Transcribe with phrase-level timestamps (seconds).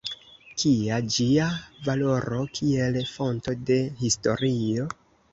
[0.61, 1.43] Kia ĝia
[1.87, 4.87] valoro kiel fonto de historio?